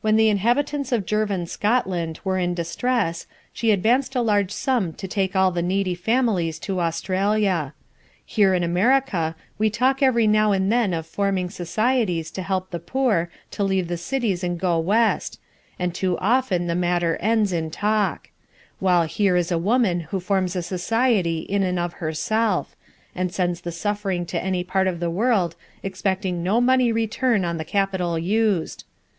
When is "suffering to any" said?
23.72-24.64